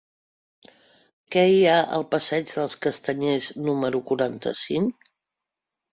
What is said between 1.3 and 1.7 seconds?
Què hi